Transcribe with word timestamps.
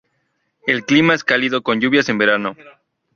El 0.65 0.83
clima 0.83 1.13
es 1.13 1.23
cálido, 1.23 1.61
con 1.61 1.79
lluvias 1.79 2.09
en 2.09 2.17
verano. 2.17 2.55